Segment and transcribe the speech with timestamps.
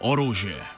[0.00, 0.76] orožje.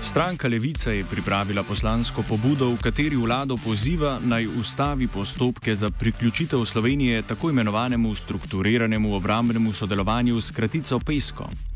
[0.00, 6.64] Stranka Levica je pripravila poslansko pobudo, v kateri vlado poziva naj ustavi postopke za priključitev
[6.64, 11.67] Slovenije tako imenovanemu strukturiranemu obrambnemu sodelovanju s kratico PESCO.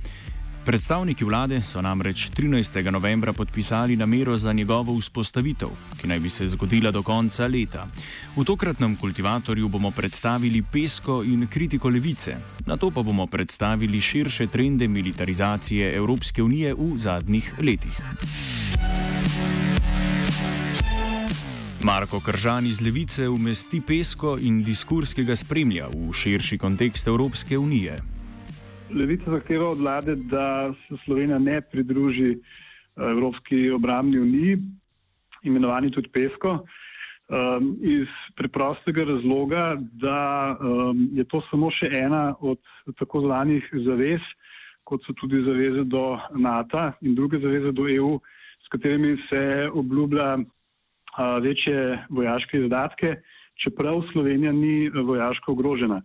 [0.63, 2.91] Predstavniki vlade so namreč 13.
[2.91, 5.69] novembra podpisali namero za njegovo vzpostavitev,
[6.01, 7.89] ki naj bi se zgodila do konca leta.
[8.37, 14.47] V tokratnem kultivatorju bomo predstavili pesko in kritiko levice, na to pa bomo predstavili širše
[14.47, 18.01] trende militarizacije Evropske unije v zadnjih letih.
[21.83, 27.59] Marko Kržan iz Levice umesti pesko in diskurs, ki ga spremlja v širši kontekst Evropske
[27.59, 28.12] unije.
[28.95, 32.39] Levica zahteva od vlade, da se Slovenija ne pridruži eh,
[32.97, 34.59] Evropski obramni uniji,
[35.43, 36.59] imenovani tudi PESCO,
[37.33, 42.59] um, iz preprostega razloga, da um, je to samo še ena od
[42.99, 44.23] tako zvanih zavez,
[44.85, 48.19] kot so tudi zaveze do NATO in druge zaveze do EU,
[48.63, 53.17] s katerimi se obljublja uh, večje vojaške izdatke,
[53.55, 56.03] čeprav Slovenija ni vojaško ogrožena.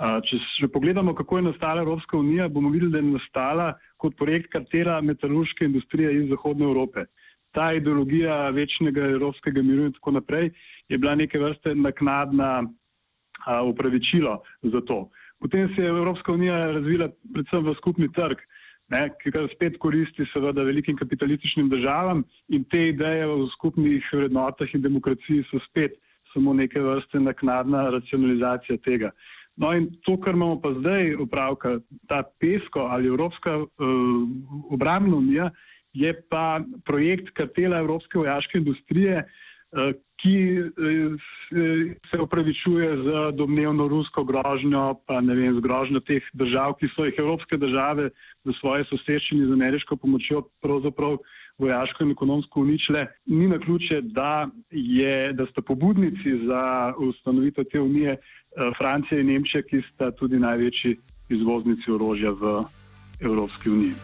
[0.00, 3.66] Če še pogledamo, kako je nastala Evropska unija, bomo videli, da je nastala
[4.00, 7.04] kot projekt kartela metalurške industrije iz Zahodne Evrope.
[7.52, 10.52] Ta ideologija večnega evropskega miru in tako naprej
[10.88, 12.62] je bila neke vrste naknadna
[13.66, 15.10] upravičilo za to.
[15.40, 18.40] Potem se je Evropska unija razvila predvsem v skupni trg,
[18.88, 24.82] ne, ga spet koristi seveda velikim kapitalističnim državam in te ideje o skupnih vrednotah in
[24.82, 26.00] demokraciji so spet
[26.32, 29.10] samo neke vrste naknadna racionalizacija tega.
[29.60, 31.78] No, in to, kar imamo pa zdaj upravka,
[32.08, 33.66] ta PESCO ali Evropska uh,
[34.72, 35.50] obrambna unija,
[35.92, 41.28] je pa projekt kartela Evropske vojaške industrije, uh, ki uh,
[42.08, 47.04] se upravičuje z domnevno rusko grožnjo, pa ne vem, z grožnjo teh držav, ki so
[47.04, 48.10] jih evropske države
[48.44, 51.18] v svoje soseščini z ameriško pomočjo pravzaprav
[51.60, 53.06] vojaško in ekonomsko uničile.
[53.26, 58.16] Ni na ključe, da, je, da sta pobudnici za ustanovitev te unije
[58.50, 60.96] Eh, Francija in Nemčija, ki sta tudi največji
[61.30, 62.64] izvoznici orožja v
[63.20, 63.94] Evropski uniji.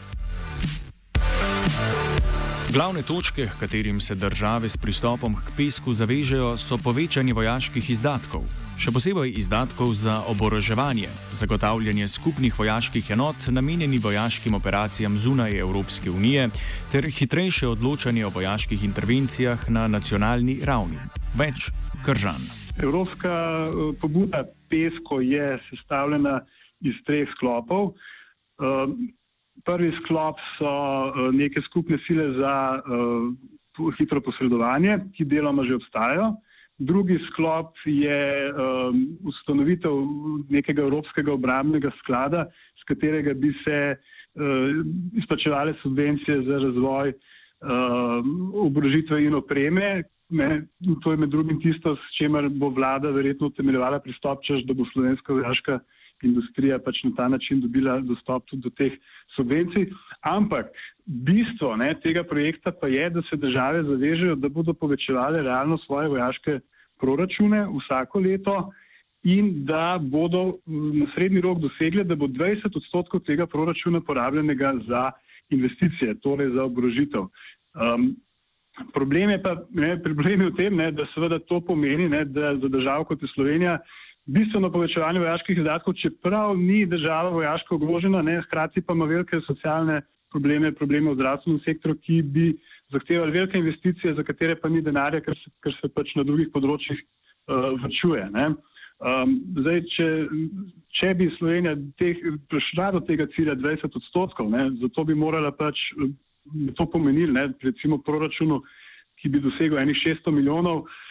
[2.70, 8.92] Glavne točke, katerim se države s pristopom k pesku zavežejo, so povečanje vojaških izdatkov, še
[8.92, 16.50] posebej izdatkov za oboroževanje, zagotavljanje skupnih vojaških enot, namenjeni vojaškim operacijam zunaj Evropske unije,
[16.92, 21.00] ter hitrejše odločanje o vojaških intervencijah na nacionalni ravni.
[21.34, 21.70] Več
[22.04, 22.40] kržan.
[22.76, 26.40] Evropska uh, pobuda PESCO je sestavljena
[26.84, 27.94] iz treh sklopov.
[28.60, 28.92] Uh,
[29.64, 32.54] prvi sklop so uh, neke skupne sile za
[33.98, 36.34] hitro posredovanje, ki deloma že obstajajo.
[36.78, 39.94] Drugi sklop je um, ustanovitev
[40.52, 44.84] nekega evropskega obramnega sklada, s katerega bi se uh,
[45.16, 50.66] izplačevale subvencije za razvoj uh, obrožitve in opreme, Ne,
[51.02, 54.82] to je med drugim tisto, s čimer bo vlada verjetno utemeljevala pristop, češ, da bo
[54.92, 55.78] slovenska vojaška
[56.26, 58.96] industrija pač na ta način dobila dostop tudi do teh
[59.36, 59.90] subvencij.
[60.26, 60.72] Ampak
[61.04, 66.08] bistvo ne, tega projekta pa je, da se države zavežejo, da bodo povečevali realno svoje
[66.08, 66.58] vojaške
[67.00, 68.56] proračune vsako leto
[69.22, 75.10] in da bodo na srednji rok dosegli, da bo 20 odstotkov tega proračuna porabljenega za
[75.50, 77.28] investicije, torej za obrožitev.
[77.74, 78.16] Um,
[78.92, 82.52] Problem je pa ne, problem je v tem, ne, da seveda to pomeni, ne, da
[82.60, 83.78] za državo kot je Slovenija
[84.26, 90.00] bistveno povečevanje vojaških izdatkov, čeprav ni država vojaško ogrožena, ne, hkrati pa ima velike socialne
[90.30, 92.46] probleme, probleme v zdravstvenem sektorju, ki bi
[92.92, 96.50] zahtevali velike investicije, za katere pa ni denarja, ker se, ker se pač na drugih
[96.54, 98.26] področjih uh, vrčuje.
[98.34, 98.48] Ne.
[98.96, 100.08] Um, zdaj, če,
[100.98, 102.20] če bi Slovenija teh,
[102.50, 105.90] prišla do tega cilja 20 odstotkov, ne, zato bi morala pač
[106.78, 108.62] to pomenili, ne, recimo proračunu,
[109.20, 111.05] ki bi dosegel enih 600 milijonov, uh,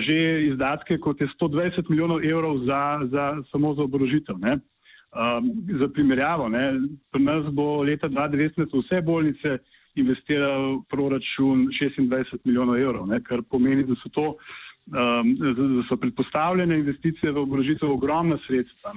[0.00, 4.36] že izdatke kot je 120 milijonov evrov za, za, samo za oborožitev.
[4.40, 6.72] Um, za primerjavo, ne,
[7.10, 9.58] pri nas bo leta 2019 vse bolnice
[9.94, 16.78] investiral proračun 26 milijonov evrov, ne, kar pomeni, da so to um, da so predpostavljene
[16.78, 18.92] investicije v obrožitev ogromna sredstva.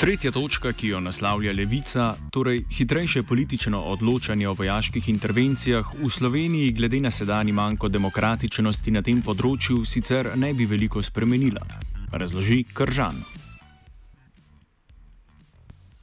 [0.00, 6.70] Tretja točka, ki jo naslavlja Levica, torej hitrejše politično odločanje o vojaških intervencijah v Sloveniji,
[6.72, 11.60] glede na sedajni manjko demokratičnosti na tem področju, sicer ne bi veliko spremenila.
[12.16, 13.20] Razloži Kržan.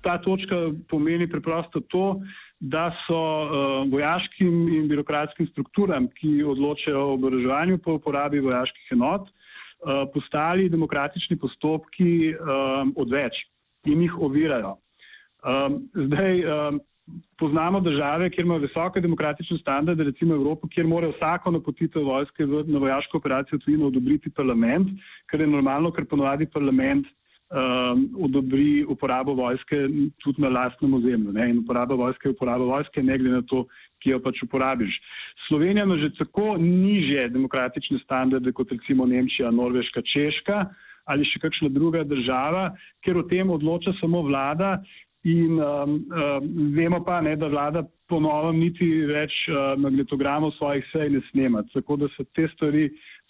[0.05, 0.61] Ta točka
[0.93, 2.21] pomeni preprosto to,
[2.61, 9.25] da so uh, vojaškim in birokratskim strukturam, ki odločajo o oboroževanju po uporabi vojaških enot,
[9.25, 13.47] uh, postali demokratični postopki um, odveč
[13.87, 14.77] in jih ovirajo.
[15.47, 16.79] Um, zdaj, um,
[17.37, 22.79] poznamo države, kjer imajo visoke demokratične standarde, recimo Evropo, kjer mora vsako napotitev vojske na
[22.79, 24.89] vojaško operacijo tujino odobriti parlament,
[25.25, 29.87] kar je normalno, ker ponovadi parlament um, odobri uporabo vojske
[30.23, 31.31] tudi na lastnem ozemlju.
[31.31, 31.49] Ne?
[31.49, 33.65] In uporaba vojske je uporaba vojske, ne glede na to,
[34.03, 34.99] ki jo pač uporabiš.
[35.47, 40.65] Slovenija ima že tako niže demokratične standarde kot recimo Nemčija, Norveška, Češka
[41.07, 42.71] ali še kakšna druga država,
[43.05, 44.77] ker o tem odloča samo vlada.
[45.27, 51.09] In um, um, vemo pa, ne, da vlada ponovno niti več uh, magnetogramov svojih sej
[51.15, 51.63] ne snema.
[51.73, 52.85] Tako da se te stvari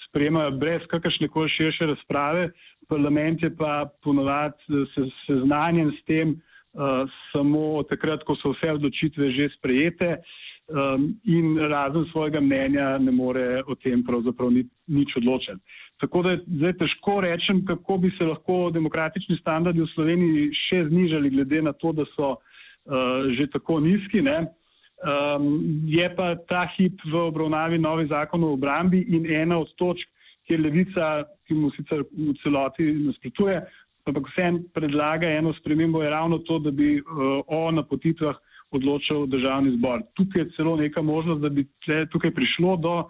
[0.08, 2.52] sprejemajo brez kakršne koli širše razprave,
[2.92, 9.32] parlament je pa ponovadi se, seznanjen s tem uh, samo takrat, ko so vse odločitve
[9.34, 10.20] že sprejete
[10.68, 15.60] um, in razen svojega mnenja ne more o tem pravzaprav ni, nič odločiti.
[16.02, 20.84] Tako da je zdaj težko rečem, kako bi se lahko demokratični standardi v Sloveniji še
[20.90, 24.22] znižali, glede na to, da so uh, že tako nizki.
[24.22, 30.06] Um, je pa ta hip v obravnavi novi zakon o obrambi in ena od točk,
[30.48, 33.60] kjer levica, ki mu sicer v celoti nasprotuje,
[34.08, 38.38] ampak vsem predlaga eno spremembo, je ravno to, da bi uh, o napotitvah
[38.72, 40.04] odločal državni zbor.
[40.16, 43.10] Tukaj je celo neka možnost, da bi tle, tukaj prišlo do uh,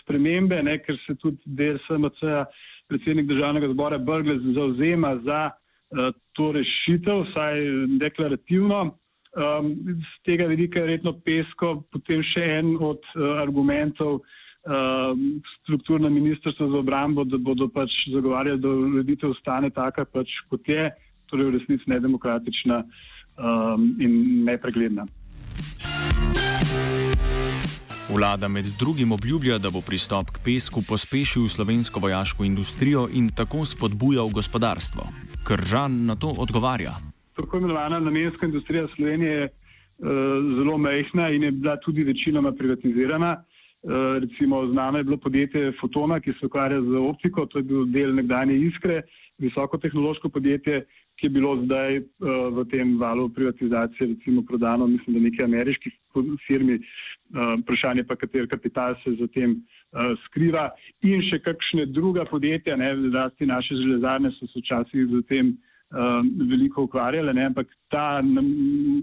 [0.00, 2.44] spremembe, ne, ker se tudi del SMC,
[2.88, 7.64] predsednik državnega zbora Brgle, zauzema za uh, to rešitev, vsaj
[8.00, 8.84] deklarativno.
[9.34, 14.20] Um, z tega vidika je redno pesko, potem še en od uh, argumentov,
[14.64, 20.68] Ehm, strukturna ministrstva za obrambo, da bodo pač zagovarjali, da ureditev ostane taka, pač kot
[20.68, 20.86] je,
[21.28, 22.78] torej v resnici nedemokratična
[23.38, 25.06] um, in nepregledna.
[28.14, 33.64] Vlada med drugim obljublja, da bo pristop k pesku pospešil slovensko vojaško industrijo in tako
[33.64, 35.02] spodbujal gospodarstvo.
[35.46, 36.92] Kržan na to odgovarja.
[37.36, 40.08] Tako imenovana namenska industrija Slovenije je uh,
[40.58, 43.44] zelo mehna in je bila tudi večinoma privatizirana.
[43.84, 47.84] Eh, recimo znano je bilo podjetje Fotona, ki se ukvarja z optiko, to je bil
[47.84, 49.02] del nekdanje Iskre,
[49.38, 50.86] visokotehnološko podjetje,
[51.24, 52.04] je bilo zdaj uh,
[52.54, 55.90] v tem valu privatizacije recimo prodano, mislim, da neki ameriški
[56.46, 60.70] firmi, uh, vprašanje pa, kater kapital se za tem uh, skriva.
[61.02, 66.20] In še kakšne druga podjetja, ne, zlasti naše železarne so se včasih z tem uh,
[66.50, 68.20] veliko ukvarjale, ne, ampak ta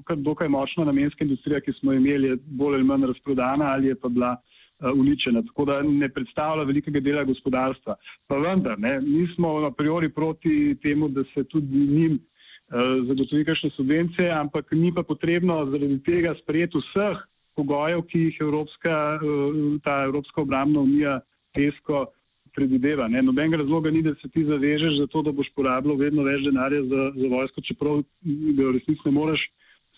[0.06, 4.00] kar dokaj močna namenska industrija, ki smo imeli, je bolj ali manj razprodana ali je
[4.00, 4.51] pa bila Eh,
[4.96, 7.96] uničena, tako da ne predstavlja velikega dela gospodarstva.
[8.28, 13.46] Pa vendar, ne, mi smo a priori proti temu, da se tudi njim uh, zagotovi
[13.46, 17.22] kakšne subvencije, ampak ni pa potrebno zaradi tega sprejeti vseh
[17.56, 21.20] pogojev, ki jih Evropska, uh, ta Evropska obramna unija
[21.54, 22.08] tesko
[22.56, 23.08] predvideva.
[23.08, 23.22] Ne.
[23.22, 26.84] Nobenega razloga ni, da se ti zavežeš za to, da boš porabljal vedno več denarja
[26.84, 29.46] za, za vojsko, čeprav ga v resnici ne moreš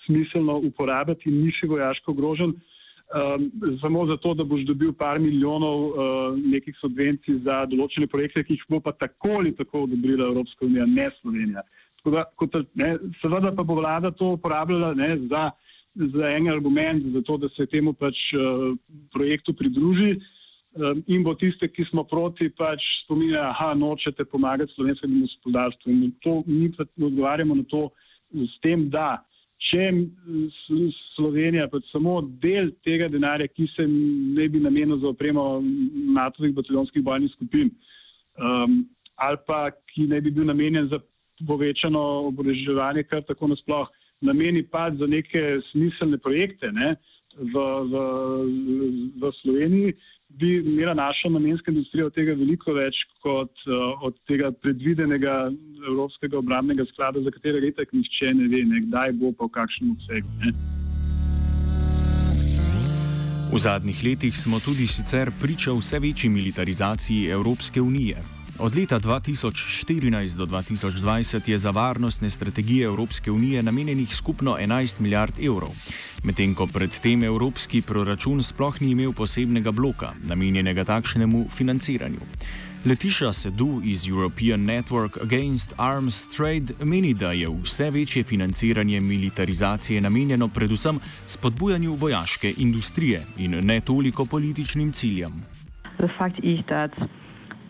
[0.06, 2.54] smiselno uporabiti in nisi vojaško ogrožen
[3.14, 5.96] um, samo zato, da boš dobil par milijonov uh,
[6.38, 10.86] nekih subvencij za določene projekte, ki jih bo pa tako ali tako odobrila Evropska unija,
[10.90, 11.64] ne Slovenija.
[12.04, 15.50] Da, kot, ne, seveda pa bo vlada to uporabljala ne, za,
[15.96, 18.72] za en argument, za to, da se temu pač uh,
[19.14, 20.18] projektu pridruži.
[20.74, 25.92] Um, in bo tiste, ki smo proti, pač spominjajo, da nočete pomagati slovenskemu gospodarstvu.
[25.94, 27.92] In to, mi odgovarjamo na to
[28.34, 29.22] s tem, da
[29.64, 29.88] če
[31.16, 37.04] Slovenija pač samo del tega denarja, ki se ne bi namenil za opremo NATO-ovih bataljonskih
[37.06, 37.72] bojnih skupin,
[38.38, 38.84] um,
[39.16, 41.00] ali pa ki ne bi bil namenjen za
[41.48, 43.90] povečano oboroževanje, kar tako nasploh
[44.24, 46.96] nameni pa za neke smiselne projekte ne,
[47.34, 47.54] v,
[47.92, 48.04] v,
[49.20, 49.96] v Sloveniji,
[50.40, 55.52] bi imela naša namenska industrija od tega veliko več kot uh, od tega predvidenega
[55.88, 59.92] Evropskega obramnega sklada, za katerega itak nihče ne ve, ne, kdaj bo pa v kakšnem
[59.98, 60.28] obsegu.
[60.44, 60.54] Ne.
[63.54, 68.24] V zadnjih letih smo tudi sicer priča vse večji militarizaciji Evropske unije.
[68.60, 75.40] Od leta 2014 do 2020 je za varnostne strategije Evropske unije namenjenih skupno 11 milijard
[75.40, 75.70] evrov,
[76.24, 82.20] medtem ko predtem evropski proračun sploh ni imel posebnega bloka, namenjenega takšnemu financiranju.
[82.86, 90.02] Letiša Sedu iz European Network Against Arms Trade meni, da je vse večje financiranje militarizacije
[90.02, 95.44] namenjeno predvsem spodbujanju vojaške industrije in ne toliko političnim ciljem.
[96.00, 97.23] the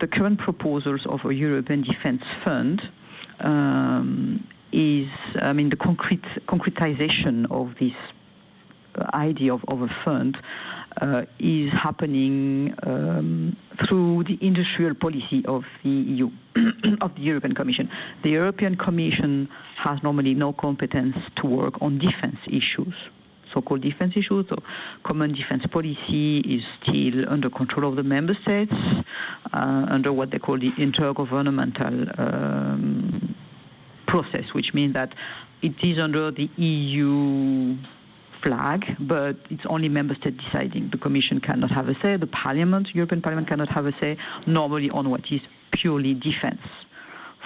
[0.07, 2.81] current proposals of a European Defence Fund
[3.39, 5.07] um, is,
[5.41, 7.93] I mean, the concrete concretization of this
[9.13, 10.38] idea of, of a fund
[11.01, 16.29] uh, is happening um, through the industrial policy of the EU,
[17.01, 17.89] of the European Commission.
[18.24, 22.93] The European Commission has normally no competence to work on defense issues
[23.53, 24.45] so-called defense issues.
[24.50, 24.57] So
[25.03, 28.74] common defense policy is still under control of the member states,
[29.53, 33.36] uh, under what they call the intergovernmental um,
[34.07, 35.13] process, which means that
[35.62, 37.77] it is under the EU
[38.43, 40.89] flag, but it's only member state deciding.
[40.91, 42.17] The Commission cannot have a say.
[42.17, 45.41] The Parliament, European Parliament, cannot have a say normally on what is
[45.72, 46.62] purely defense.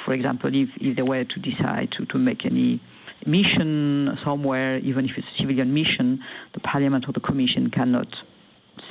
[0.03, 2.81] For example, if, if they were to decide to, to make any
[3.25, 8.07] mission somewhere, even if it's a civilian mission, the Parliament or the Commission cannot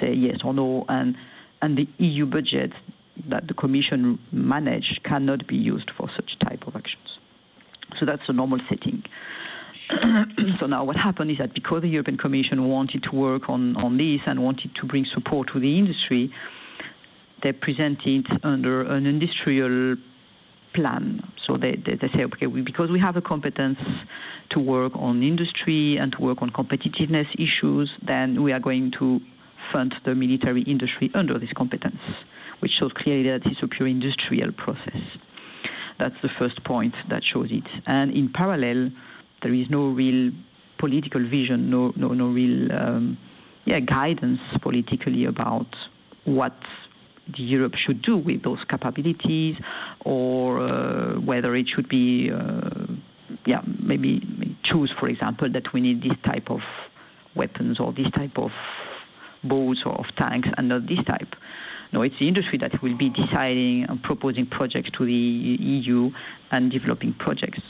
[0.00, 1.16] say yes or no, and
[1.62, 2.72] and the EU budget
[3.28, 7.18] that the Commission manage cannot be used for such type of actions.
[7.98, 9.04] So that's a normal setting.
[10.58, 13.96] so now what happened is that because the European Commission wanted to work on, on
[13.96, 16.32] this and wanted to bring support to the industry,
[17.42, 19.96] they presented under an industrial
[20.76, 21.04] plan.
[21.44, 23.80] So they, they, they say, okay, we, because we have a competence
[24.50, 29.20] to work on industry and to work on competitiveness issues, then we are going to
[29.72, 32.02] fund the military industry under this competence,
[32.60, 35.02] which shows clearly that it's a pure industrial process.
[35.98, 37.66] That's the first point that shows it.
[37.86, 38.90] And in parallel,
[39.42, 40.32] there is no real
[40.78, 43.18] political vision, no, no, no real um,
[43.64, 45.74] yeah, guidance politically about
[46.24, 46.56] what
[47.34, 49.56] Europe should do with those capabilities,
[50.04, 52.86] or uh, whether it should be, uh,
[53.44, 56.60] yeah, maybe choose, for example, that we need this type of
[57.34, 58.50] weapons or this type of
[59.44, 61.34] boats or of tanks and not this type.
[61.92, 66.10] No, it's the industry that will be deciding and proposing projects to the EU
[66.50, 67.60] and developing projects.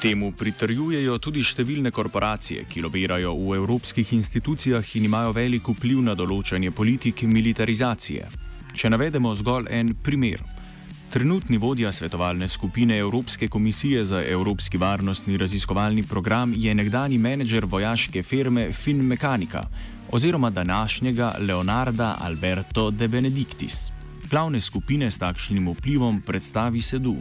[0.00, 6.14] Temu pritrjujejo tudi številne korporacije, ki lobirajo v evropskih institucijah in imajo velik vpliv na
[6.16, 8.30] določanje politik militarizacije.
[8.72, 10.40] Če navedemo zgolj en primer.
[11.12, 18.22] Trenutni vodja svetovalne skupine Evropske komisije za Evropski varnostni raziskovalni program je nekdani menedžer vojaške
[18.22, 19.66] firme Finmechanika
[20.08, 23.90] oziroma današnjega Leonarda Alberto de Benedictis.
[24.30, 27.18] Glavne skupine s takšnim vplivom predstavi sedu.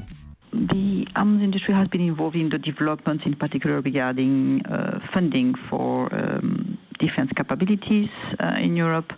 [0.51, 6.13] The arms industry has been involved in the developments, in particular regarding uh, funding for
[6.13, 9.13] um, defense capabilities uh, in Europe.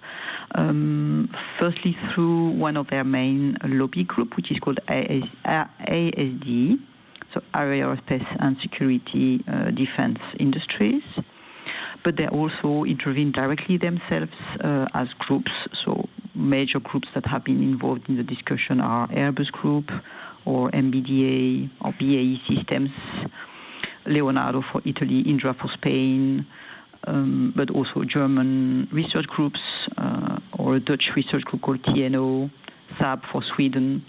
[0.56, 6.80] Um, firstly, through one of their main lobby group, which is called ASD,
[7.34, 11.04] so Aerospace and Security uh, Defense Industries.
[12.04, 15.52] But they also intervene directly themselves uh, as groups.
[15.86, 19.92] So major groups that have been involved in the discussion are Airbus Group,
[20.46, 22.90] or MBDA or BAE Systems,
[24.06, 26.46] Leonardo for Italy, Indra for Spain,
[27.06, 29.60] um, but also German research groups
[29.98, 32.52] uh, or a Dutch research group called TNO,
[33.00, 34.06] SAB for Sweden.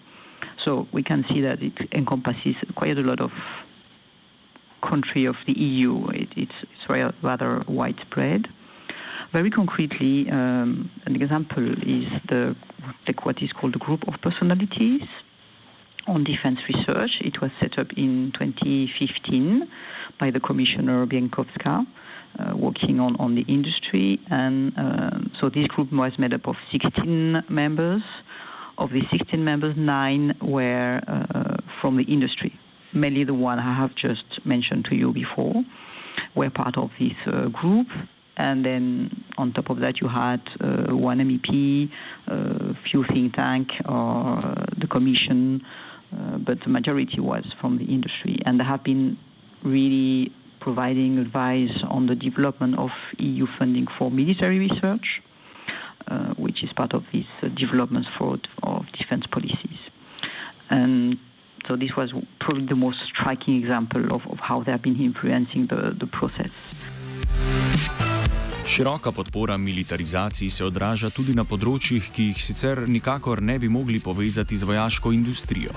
[0.64, 3.32] So we can see that it encompasses quite a lot of
[4.82, 6.08] country of the EU.
[6.08, 8.48] It, it's, it's rather widespread.
[9.32, 12.54] Very concretely, um, an example is the
[13.22, 15.02] what is called the group of personalities
[16.06, 17.18] on defense research.
[17.20, 19.68] It was set up in 2015
[20.18, 21.86] by the Commissioner Bienkowska,
[22.38, 24.20] uh, working on, on the industry.
[24.30, 28.02] And uh, so this group was made up of 16 members.
[28.78, 32.58] Of the 16 members, nine were uh, from the industry,
[32.92, 35.62] mainly the one I have just mentioned to you before,
[36.34, 37.86] were part of this uh, group.
[38.38, 41.90] And then on top of that, you had uh, one MEP,
[42.28, 45.62] a uh, few think tank, or the commission,
[46.12, 48.38] uh, but the majority was from the industry.
[48.44, 49.18] And they have been
[49.62, 55.22] really providing advice on the development of EU funding for military research,
[56.08, 59.78] uh, which is part of these uh, developments for of defense policies.
[60.70, 61.18] And
[61.66, 65.66] so this was probably the most striking example of, of how they have been influencing
[65.66, 66.50] the, the process.
[68.66, 73.98] Široka podpora militarizaciji se odraža tudi na področjih, ki jih sicer nikakor ne bi mogli
[74.00, 75.74] povezati z vojaško industrijo.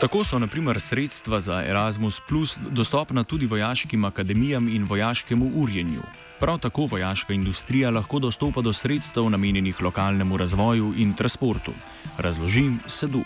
[0.00, 6.06] Tako so naprimer sredstva za Erasmus Plus dostopna tudi vojaškim akademijam in vojaškemu urjenju.
[6.40, 11.72] Prav tako vojaška industrija lahko dostopa do sredstev namenjenih lokalnemu razvoju in transportu.
[12.18, 13.24] Razložim sedu.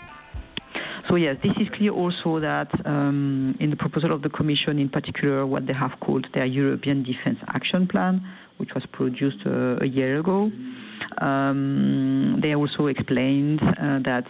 [1.09, 4.89] So yes, this is clear also that um, in the proposal of the Commission, in
[4.89, 8.25] particular, what they have called their European Defence Action Plan,
[8.57, 10.51] which was produced uh, a year ago,
[11.19, 14.25] um, they also explained uh, that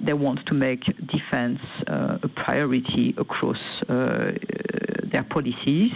[0.00, 4.32] they want to make defence uh, a priority across uh,
[5.04, 5.92] their policies.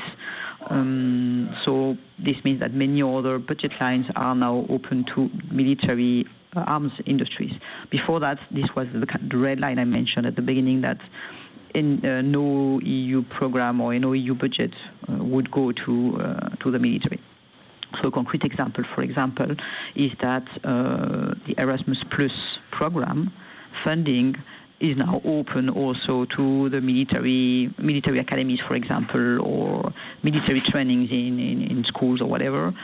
[0.68, 6.26] Um, so this means that many other budget lines are now open to military
[6.60, 7.52] arms industries.
[7.90, 10.98] Before that, this was the, the, red line I mentioned at the beginning that
[11.75, 14.72] in uh, no EU program or no EU budget
[15.08, 17.20] uh, would go to uh, to the military.
[18.02, 19.54] So a concrete example, for example,
[19.94, 22.32] is that uh, the Erasmus Plus
[22.70, 23.32] program
[23.84, 24.36] funding
[24.80, 31.38] is now open also to the military military academies, for example, or military trainings in,
[31.38, 32.75] in, in schools or whatever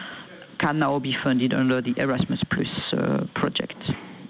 [0.62, 3.74] can now be funded under the Erasmus Plus uh, project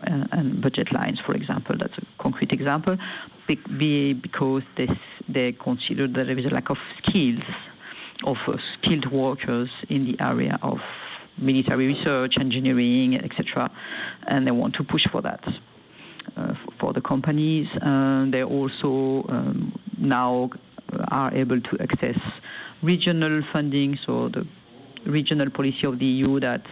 [0.07, 1.77] uh, and budget lines, for example.
[1.79, 2.97] That's a concrete example.
[3.79, 4.89] Be, because they,
[5.29, 7.43] they consider that there is a lack of skills,
[8.25, 10.79] of uh, skilled workers in the area of
[11.37, 13.71] military research, engineering, etc.,
[14.27, 15.45] and they want to push for that.
[16.37, 20.49] Uh, for the companies, uh, they also um, now
[21.09, 22.19] are able to access
[22.83, 24.47] regional funding, so the
[25.07, 26.65] regional policy of the EU that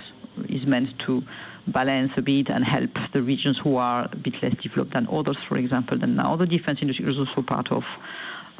[0.48, 1.22] is meant to
[1.66, 5.36] balance a bit and help the regions who are a bit less developed than others,
[5.48, 6.02] for example.
[6.02, 7.84] And now the defense industry is also part of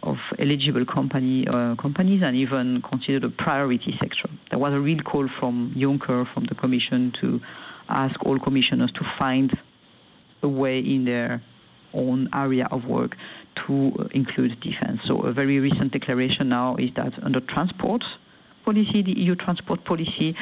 [0.02, 4.30] of eligible company uh, companies and even considered a priority sector.
[4.48, 7.38] There was a real call from Juncker, from the Commission, to
[7.88, 9.58] ask all commissioners to find
[10.42, 11.42] a way in their
[11.92, 13.16] own area of work
[13.66, 15.00] to include defense.
[15.06, 18.02] So a very recent declaration now is that under transport,
[18.70, 20.36] policy, the EU transport policy,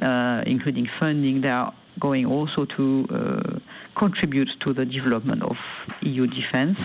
[0.00, 3.58] uh, including funding, they are going also to uh,
[3.98, 5.56] contribute to the development of
[6.00, 6.78] EU defense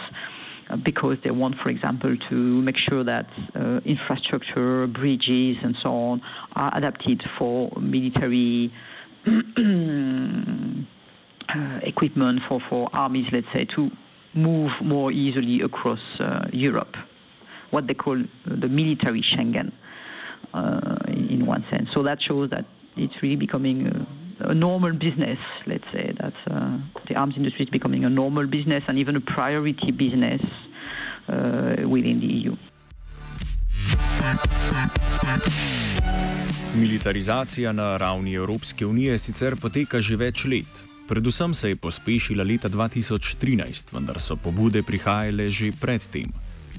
[0.69, 5.89] uh, because they want, for example, to make sure that uh, infrastructure, bridges, and so
[5.89, 6.21] on
[6.55, 8.71] are adapted for military
[9.27, 9.31] uh,
[11.81, 13.89] equipment for, for armies, let's say, to
[14.33, 16.95] move more easily across uh, Europe,
[17.71, 19.71] what they call the military Schengen
[20.53, 21.89] in one sense.
[21.93, 22.65] So that shows that
[22.97, 27.69] it's really becoming a, a normal business, let's say, that uh, the arms industry is
[27.69, 30.41] becoming a normal business and even a priority business
[31.27, 32.55] uh, within the EU.
[36.75, 40.83] Militarizacija na ravni Evropske unije sicer poteka že več let.
[41.07, 46.29] Predvsem se je pospešila leta 2013, vendar so pobude prihajale že predtem.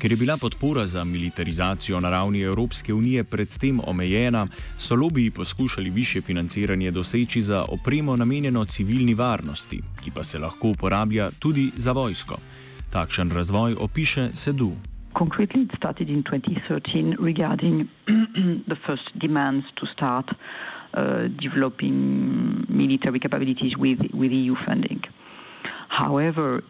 [0.01, 4.47] Ker je bila podpora za militarizacijo na ravni Evropske unije predtem omejena,
[4.79, 10.69] so lobiji poskušali više financiranje doseči za opremo namenjeno civilni varnosti, ki pa se lahko
[10.69, 12.37] uporablja tudi za vojsko.
[12.91, 14.73] Takšen razvoj opiše Sedu.
[15.19, 17.89] Concretely, it started in 2013 regarding
[18.73, 21.95] the first demands to start uh, developing
[22.69, 25.01] military capabilities with, with EU funding.
[25.89, 26.63] However,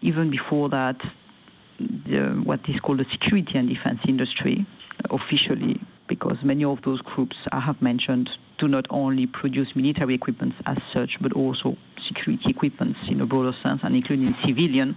[0.00, 0.96] even before that,
[1.78, 4.66] the, what is called the security and defense industry
[5.10, 10.54] officially, because many of those groups I have mentioned do not only produce military equipment
[10.64, 11.76] as such, but also
[12.08, 14.96] security equipment in a broader sense, and including civilian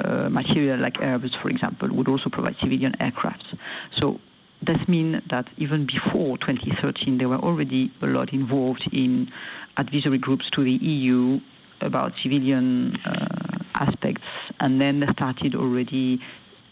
[0.00, 3.56] uh, material like Airbus, for example, would also provide civilian aircrafts.
[3.96, 4.20] So
[4.62, 9.30] this means that even before 2013, there were already a lot involved in
[9.76, 11.40] advisory groups to the EU
[11.80, 13.47] about civilian uh,
[13.78, 14.26] aspects,
[14.60, 16.20] and then they started already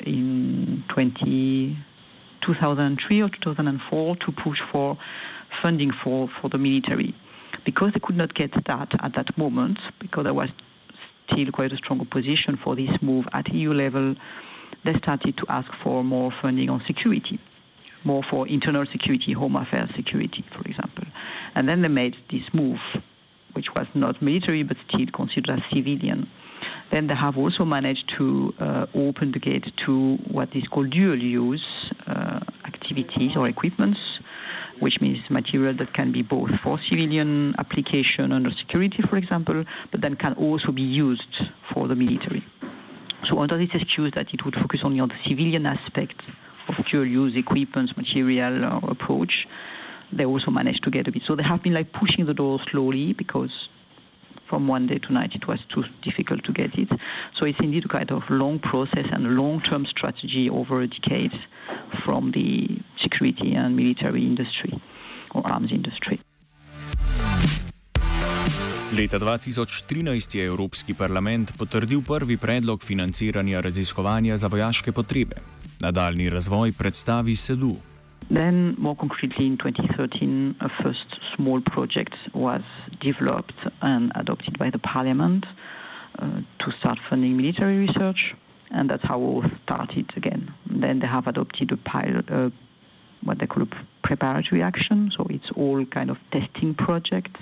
[0.00, 1.76] in 20,
[2.40, 4.98] 2003 or 2004 to push for
[5.62, 7.14] funding for, for the military.
[7.64, 10.50] Because they could not get that at that moment, because there was
[11.30, 14.14] still quite a strong opposition for this move at EU level,
[14.84, 17.40] they started to ask for more funding on security,
[18.04, 21.04] more for internal security, home affairs security, for example.
[21.54, 22.78] And then they made this move,
[23.54, 26.28] which was not military but still considered as civilian.
[26.90, 31.20] Then they have also managed to uh, open the gate to what is called dual
[31.20, 31.64] use
[32.06, 33.98] uh, activities or equipments,
[34.78, 40.00] which means material that can be both for civilian application under security, for example, but
[40.00, 42.44] then can also be used for the military.
[43.24, 46.20] So under this excuse that it would focus only on the civilian aspect
[46.68, 49.46] of dual use equipment, material or approach,
[50.12, 51.22] they also managed to get a bit.
[51.26, 53.50] So they have been like pushing the door slowly because
[54.48, 56.88] from one day to night it was too difficult to get it.
[57.38, 61.34] So it's indeed a kind of long process and a long-term strategy over a decade
[62.04, 62.68] from the
[63.00, 64.72] security and military industry
[65.34, 66.18] or arms industry.
[68.96, 75.36] Leta 2013 je Evropski parlament potrdil prvi predlog financiranja raziskovanja za vojaške potrebe.
[75.80, 77.76] Nadaljni razvoj predstavi SEDU.
[78.28, 82.62] Then, more concretely, in 2013, a first small project was
[83.00, 85.46] developed and adopted by the parliament
[86.18, 88.34] uh, to start funding military research,
[88.70, 90.52] and that's how it started again.
[90.68, 92.50] Then they have adopted a pilot, uh,
[93.22, 93.68] what they call a
[94.02, 97.40] preparatory action, so it's all kind of testing projects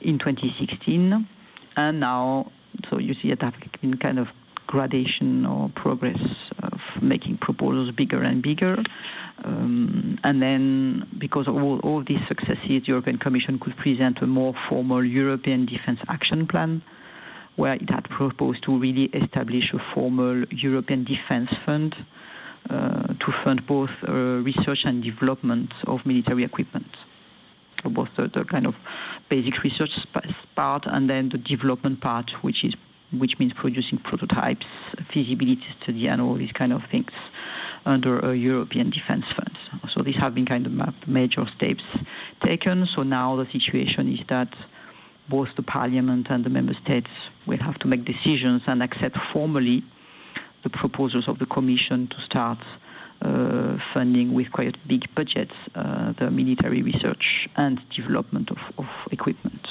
[0.00, 1.26] in 2016,
[1.76, 2.52] and now,
[2.90, 4.28] so you see that have been kind of
[4.72, 6.22] gradation or progress
[6.62, 8.82] of making proposals bigger and bigger.
[9.44, 14.26] Um, and then, because of all, all these successes, the European Commission could present a
[14.26, 16.82] more formal European Defence Action Plan,
[17.56, 21.94] where it had proposed to really establish a formal European Defence Fund
[22.70, 24.12] uh, to fund both uh,
[24.50, 26.92] research and development of military equipment.
[27.82, 28.74] So both the, the kind of
[29.28, 29.90] basic research
[30.56, 32.74] part and then the development part, which is
[33.12, 34.66] which means producing prototypes,
[35.12, 37.10] feasibility study, and all these kind of things
[37.84, 39.58] under a European Defence Fund.
[39.94, 41.82] So these have been kind of major steps
[42.42, 42.86] taken.
[42.94, 44.54] So now the situation is that
[45.28, 47.10] both the Parliament and the Member States
[47.46, 49.84] will have to make decisions and accept formally
[50.62, 52.58] the proposals of the Commission to start
[53.22, 59.66] uh, funding with quite big budgets uh, the military research and development of, of equipment.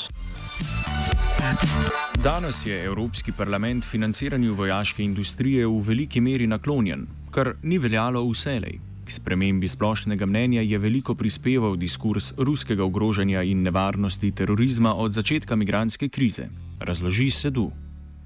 [2.24, 8.80] Danes je Evropski parlament financiranju vojaške industrije v veliki meri naklonjen, kar ni veljalo vselej.
[9.06, 15.56] K spremembi splošnega mnenja je veliko prispeval diskurs ruskega ogrožanja in nevarnosti terorizma od začetka
[15.56, 16.48] migranske krize.
[16.80, 17.72] Razloži Sedu.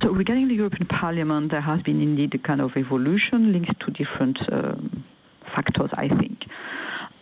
[0.03, 3.91] So regarding the European Parliament, there has been indeed a kind of evolution linked to
[3.91, 5.03] different um,
[5.55, 6.44] factors, I think.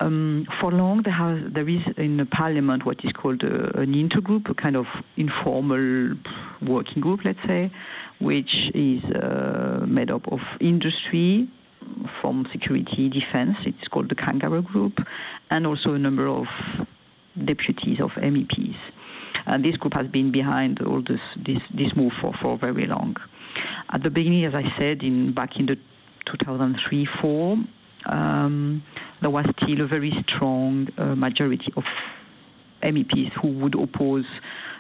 [0.03, 3.93] Um, for long, there, has, there is in the parliament what is called a, an
[3.93, 4.85] intergroup, a kind of
[5.15, 6.15] informal
[6.61, 7.71] working group, let's say,
[8.19, 11.47] which is uh, made up of industry
[12.19, 13.55] from security defense.
[13.65, 14.99] It's called the Kangaroo Group,
[15.49, 16.47] and also a number of
[17.45, 18.75] deputies of MEPs.
[19.45, 23.15] And this group has been behind all this, this, this move for, for very long.
[23.89, 25.77] At the beginning, as I said, in back in the
[26.25, 27.67] 2003-4,
[28.05, 28.83] um,
[29.21, 31.85] there was still a very strong uh, majority of
[32.81, 34.25] MEPs who would oppose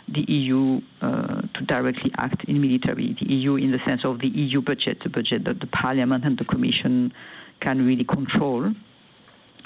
[0.07, 3.15] the EU uh, to directly act in military.
[3.19, 6.37] The EU, in the sense of the EU budget, the budget that the Parliament and
[6.37, 7.13] the Commission
[7.61, 8.73] can really control.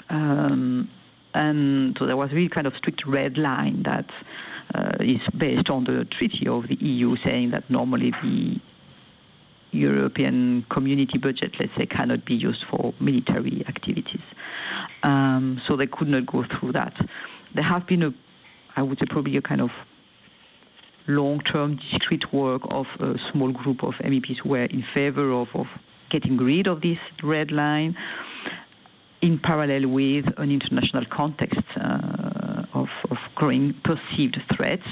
[0.08, 0.88] Um,
[1.34, 4.08] and so there was a really kind of strict red line that
[4.74, 8.60] uh, is based on the treaty of the EU, saying that normally the
[9.72, 14.22] European community budget, let's say, cannot be used for military activities.
[15.02, 16.94] Um, so they could not go through that.
[17.54, 18.14] There have been a,
[18.76, 19.70] I would say, probably a kind of
[21.06, 25.66] long-term discrete work of a small group of MEPs who were in favor of, of
[26.10, 27.96] getting rid of this red line
[29.20, 34.86] in parallel with an international context uh, of, of growing perceived threats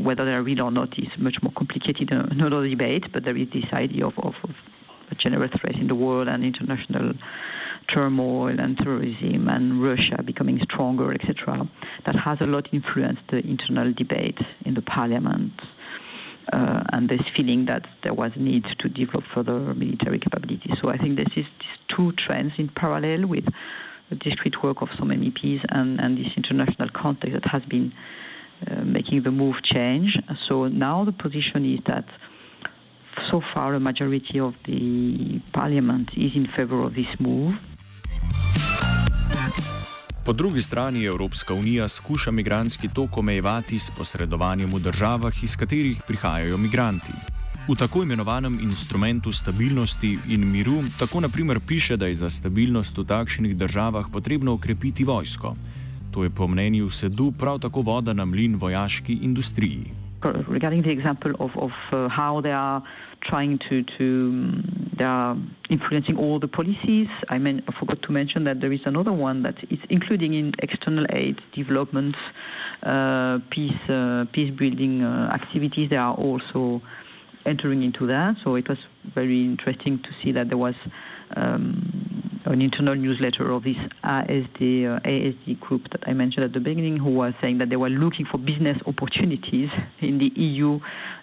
[0.00, 3.64] whether they're real or not is much more complicated, another debate, but there is this
[3.72, 4.50] idea of, of, of
[5.10, 7.14] a general threat in the world and international
[7.86, 11.68] turmoil and terrorism and Russia becoming stronger, etc.,
[12.06, 15.52] that has a lot influenced the internal debate in the parliament.
[16.52, 20.76] Uh, and this feeling that there was a need to develop further military capabilities.
[20.80, 23.46] So I think this is these two trends in parallel with
[24.10, 27.94] the discrete work of some MEPs and, and this international context that has been
[28.84, 30.18] making the move change.
[30.48, 32.04] So now the position is that
[33.30, 37.54] so far a majority of the parliament is in favor of this move.
[40.24, 46.00] Po drugi strani Evropska unija skuša migranski tok omejevati s posredovanjem v državah, iz katerih
[46.06, 47.12] prihajajo migranti.
[47.68, 53.04] V tako imenovanem instrumentu stabilnosti in miru tako naprimer piše, da je za stabilnost v
[53.04, 55.56] takšnih državah potrebno okrepiti vojsko.
[56.14, 60.04] To je po mnenju Sedu prav tako voda na mlin vojaški industriji.
[60.48, 62.82] regarding the example of, of uh, how they are
[63.20, 65.36] trying to, to um, they are
[65.70, 67.08] influencing all the policies.
[67.28, 70.52] I mean, I forgot to mention that there is another one that is including in
[70.58, 72.16] external aid, development,
[72.82, 75.90] uh, peace, uh, peace building uh, activities.
[75.90, 76.82] They are also
[77.46, 78.36] entering into that.
[78.42, 78.78] So it was
[79.14, 80.74] very interesting to see that there was
[81.36, 82.03] um,
[82.44, 86.96] an internal newsletter of this ASD, uh, ASD group that I mentioned at the beginning,
[86.98, 90.78] who was saying that they were looking for business opportunities in the EU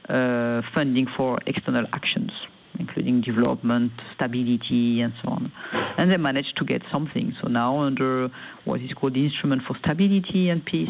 [0.09, 2.31] uh, funding for external actions,
[2.79, 5.51] including development, stability, and so on.
[5.97, 7.35] And they managed to get something.
[7.41, 8.29] So now, under
[8.65, 10.89] what is called the Instrument for Stability and Peace,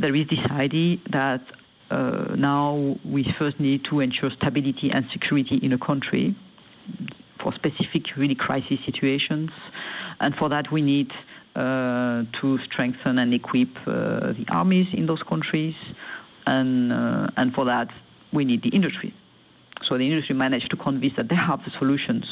[0.00, 1.42] there is this idea that
[1.90, 6.36] uh, now we first need to ensure stability and security in a country
[7.42, 9.50] for specific really crisis situations,
[10.20, 11.10] and for that we need
[11.56, 15.74] uh, to strengthen and equip uh, the armies in those countries,
[16.46, 17.88] and uh, and for that
[18.32, 19.14] we need the industry.
[19.82, 22.26] So the industry managed to convince that they have the solutions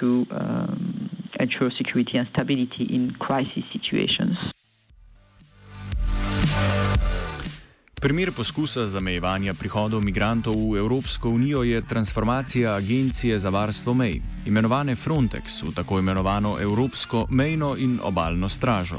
[0.00, 4.36] to um, ensure security and stability in crisis situations.
[8.02, 14.98] Primer poskusa zamejevanja prihodov migrantov v Evropsko unijo je transformacija Agencije za varstvo mej, imenovane
[14.98, 18.98] Frontex, v tako imenovano Evropsko mejno in obaljno stražo.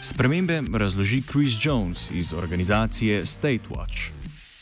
[0.00, 4.08] Spremembe razloži Chris Jones iz organizacije State Watch.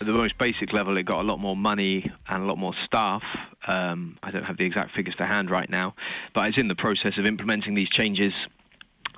[0.02, 2.74] At the most basic level, it got a lot more money and a lot more
[2.86, 3.22] staff.
[3.70, 5.94] Um, I don't have the exact figures to hand right now,
[6.34, 8.34] but it's in the process of implementing these changes.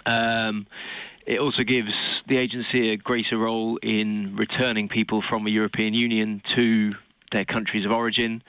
[0.04, 0.66] Um,
[1.26, 1.94] It also gives
[2.30, 6.94] the agency a greater role in returning people from the European Union to
[7.32, 8.42] their countries of origin,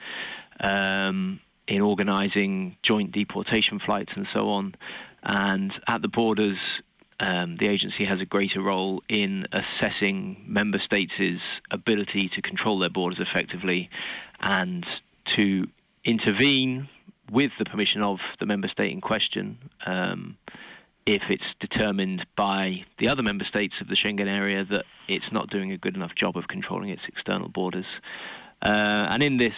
[0.60, 4.74] um, in organising joint deportation flights and so on.
[5.24, 6.58] And at the borders,
[7.20, 11.40] um, the agency has a greater role in assessing member states'
[11.70, 13.90] ability to control their borders effectively
[14.40, 14.86] and
[15.36, 15.66] to
[16.04, 16.88] intervene
[17.30, 19.58] with the permission of the member state in question.
[19.86, 20.36] Um,
[21.06, 25.50] if it's determined by the other member states of the Schengen area that it's not
[25.50, 27.86] doing a good enough job of controlling its external borders.
[28.62, 29.54] Uh, and in this,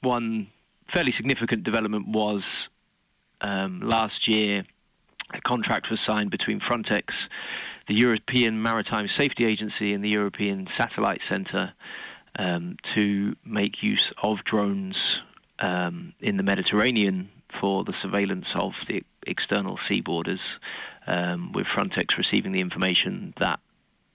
[0.00, 0.46] one
[0.94, 2.42] fairly significant development was
[3.40, 4.64] um, last year
[5.34, 7.04] a contract was signed between Frontex,
[7.88, 11.72] the European Maritime Safety Agency, and the European Satellite Centre
[12.38, 14.96] um, to make use of drones
[15.58, 17.28] um, in the Mediterranean
[17.60, 20.40] for the surveillance of the external sea borders,
[21.06, 23.60] um, with Frontex receiving the information that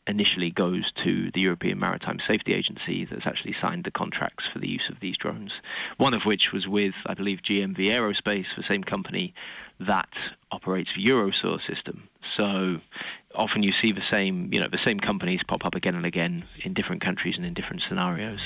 [0.07, 4.67] initially goes to the European Maritime Safety Agency that's actually signed the contracts for the
[4.67, 5.51] use of these drones.
[5.97, 9.33] One of which was with, I believe, GMV Aerospace, the same company
[9.79, 10.09] that
[10.51, 12.07] operates the system.
[12.37, 12.77] So
[13.35, 16.45] often you see the same, you know, the same companies pop up again and again
[16.63, 18.39] in different countries and in different scenarios.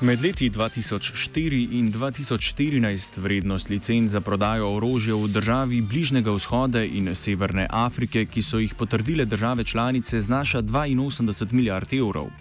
[0.00, 7.12] Med leti 2004 in 2014 vrednost licenc za prodajo orožja v državi Bližnjega vzhoda in
[7.14, 12.32] Severne Afrike, ki so jih potrdile države članice, znaša 82 milijard evrov.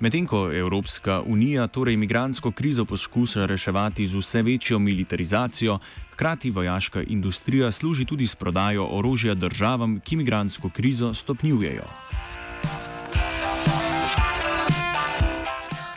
[0.00, 5.78] Medtem ko Evropska unija torej imigransko krizo poskuša reševati z vse večjo militarizacijo,
[6.12, 11.88] hkrati vojaška industrija služi tudi s prodajo orožja državam, ki imigransko krizo stopnjujejo.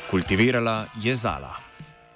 [0.10, 1.69] Kultivirala je zala.